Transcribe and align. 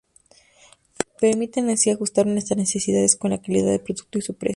Permiten 1.19 1.69
así 1.69 1.91
ajustar 1.91 2.25
nuestras 2.25 2.57
necesidades, 2.57 3.15
con 3.15 3.29
la 3.29 3.37
calidad 3.39 3.69
del 3.69 3.81
producto 3.81 4.17
y 4.17 4.23
su 4.23 4.33
precio. 4.33 4.49